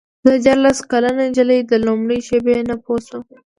زه 0.25 0.31
دیارلس 0.43 0.79
کلنه 0.91 1.23
نجلۍ 1.29 1.59
د 1.71 1.73
لومړۍ 1.85 2.19
شېبې 2.27 2.57
نه 2.69 2.75
پوه 2.83 2.99
شوم. 3.07 3.23